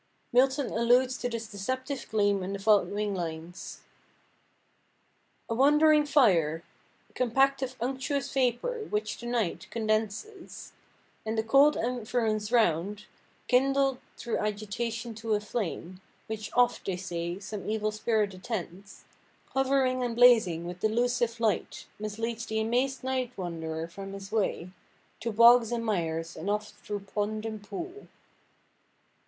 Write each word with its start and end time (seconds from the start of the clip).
Milton 0.33 0.71
alludes 0.73 1.15
to 1.19 1.29
this 1.29 1.47
deceptive 1.47 2.07
gleam 2.09 2.41
in 2.41 2.53
the 2.53 2.57
following 2.57 3.13
lines—"... 3.13 3.81
A 5.47 5.53
wandering 5.53 6.07
fire, 6.07 6.63
Compact 7.13 7.61
of 7.61 7.75
unctuous 7.79 8.33
vapour, 8.33 8.79
which 8.85 9.19
the 9.19 9.27
night 9.27 9.67
Condenses, 9.69 10.73
and 11.23 11.37
the 11.37 11.43
cold 11.43 11.77
environs 11.77 12.51
round, 12.51 13.05
Kindled 13.47 13.99
through 14.17 14.39
agitation 14.39 15.13
to 15.13 15.35
a 15.35 15.39
flame, 15.39 16.01
Which 16.25 16.51
oft, 16.55 16.83
they 16.87 16.97
say, 16.97 17.37
some 17.37 17.69
evil 17.69 17.91
spirit 17.91 18.33
attends, 18.33 19.05
Hovering 19.53 20.01
and 20.01 20.15
blazing 20.15 20.65
with 20.65 20.79
delusive 20.79 21.39
light, 21.39 21.85
Misleads 21.99 22.47
th' 22.47 22.53
amazed 22.53 23.03
night–wanderer 23.03 23.87
from 23.87 24.13
his 24.13 24.31
way 24.31 24.71
To 25.19 25.31
bogs 25.31 25.71
and 25.71 25.85
mires, 25.85 26.35
and 26.35 26.49
oft 26.49 26.73
through 26.79 27.01
pond 27.01 27.45
and 27.45 27.61
pool." 27.61 28.07